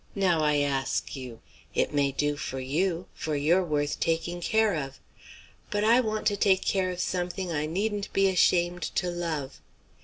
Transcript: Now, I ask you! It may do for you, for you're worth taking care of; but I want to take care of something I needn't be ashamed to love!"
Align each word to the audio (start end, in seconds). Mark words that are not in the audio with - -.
Now, 0.15 0.41
I 0.41 0.57
ask 0.61 1.15
you! 1.15 1.41
It 1.75 1.93
may 1.93 2.11
do 2.11 2.35
for 2.35 2.59
you, 2.59 3.05
for 3.13 3.35
you're 3.35 3.63
worth 3.63 3.99
taking 3.99 4.41
care 4.41 4.73
of; 4.73 4.99
but 5.69 5.83
I 5.83 5.99
want 6.01 6.25
to 6.25 6.35
take 6.35 6.65
care 6.65 6.89
of 6.89 6.99
something 6.99 7.51
I 7.51 7.67
needn't 7.67 8.11
be 8.11 8.27
ashamed 8.27 8.81
to 8.95 9.11
love!" 9.11 9.61